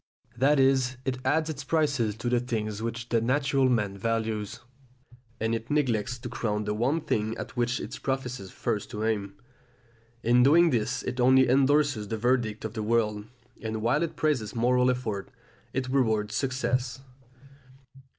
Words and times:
That 0.35 0.59
is, 0.59 0.97
it 1.05 1.19
adds 1.23 1.47
its 1.47 1.63
prizes 1.63 2.15
to 2.15 2.27
the 2.27 2.39
things 2.39 2.81
which 2.81 3.09
the 3.09 3.21
natural 3.21 3.69
man 3.69 3.95
values, 3.99 4.59
and 5.39 5.53
it 5.53 5.69
neglects 5.69 6.17
to 6.17 6.27
crown 6.27 6.63
the 6.63 6.73
one 6.73 7.01
thing 7.01 7.37
at 7.37 7.55
which 7.55 7.79
it 7.79 7.99
professes 8.01 8.49
first 8.49 8.89
to 8.89 9.03
aim. 9.05 9.35
In 10.23 10.41
doing 10.41 10.71
this 10.71 11.03
it 11.03 11.19
only 11.19 11.47
endorses 11.47 12.07
the 12.07 12.17
verdict 12.17 12.65
of 12.65 12.73
the 12.73 12.81
world, 12.81 13.25
and 13.61 13.83
while 13.83 14.01
it 14.01 14.15
praises 14.15 14.55
moral 14.55 14.89
effort, 14.89 15.29
it 15.71 15.87
rewards 15.87 16.33
success. 16.33 16.99